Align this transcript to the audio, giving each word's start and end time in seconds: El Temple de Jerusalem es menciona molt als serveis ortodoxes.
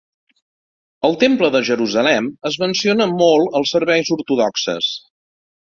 El 1.09 1.17
Temple 1.23 1.49
de 1.57 1.61
Jerusalem 1.69 2.31
es 2.51 2.59
menciona 2.65 3.07
molt 3.23 3.61
als 3.61 3.77
serveis 3.79 4.11
ortodoxes. 4.19 4.91